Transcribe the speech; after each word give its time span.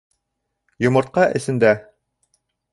—Йомортҡа 0.85 1.27
эсендә. 1.41 1.77